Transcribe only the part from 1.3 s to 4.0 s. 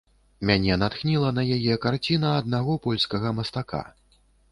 на яе карціна аднаго польскага мастака.